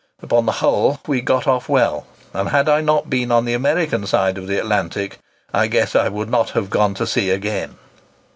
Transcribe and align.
Upon 0.23 0.47
the 0.47 0.53
whole, 0.53 0.99
we 1.05 1.21
got 1.21 1.45
off 1.45 1.69
well; 1.69 2.07
and, 2.33 2.49
had 2.49 2.67
I 2.67 2.81
not 2.81 3.07
been 3.07 3.31
on 3.31 3.45
the 3.45 3.53
American 3.53 4.07
side 4.07 4.39
of 4.39 4.47
the 4.47 4.57
Atlantic, 4.57 5.19
I 5.53 5.67
'guess' 5.67 5.95
I 5.95 6.09
would 6.09 6.27
not 6.27 6.49
have 6.57 6.71
gone 6.71 6.95
to 6.95 7.05
sea 7.05 7.29
again." 7.29 7.75